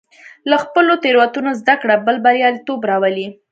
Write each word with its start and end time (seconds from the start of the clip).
له 0.49 0.55
خپلو 0.63 0.93
تېروتنو 1.03 1.51
زده 1.61 1.75
کړه 1.81 1.95
تل 2.05 2.15
بریالیتوب 2.25 2.79
راولي. 2.89 3.27